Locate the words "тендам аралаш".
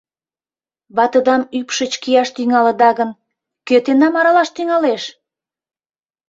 3.85-4.49